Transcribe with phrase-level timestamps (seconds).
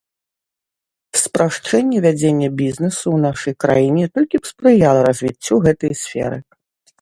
[1.23, 6.37] Спрашчэнне вядзення бізнэсу ў нашай краіне толькі б спрыяла развіццю гэтай сферы.